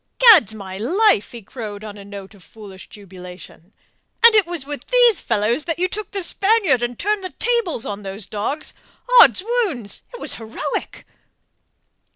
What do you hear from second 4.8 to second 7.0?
these fellows that you took the Spaniard and